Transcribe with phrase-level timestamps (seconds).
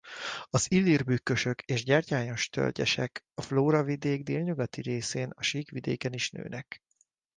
[0.49, 6.83] Az illír bükkösök és gyertyános-tölgyesek a flóravidék délnyugati részén a sík vidéken is nőnek.